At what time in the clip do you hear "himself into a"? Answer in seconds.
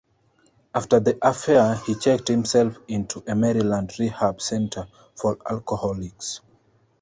2.29-3.35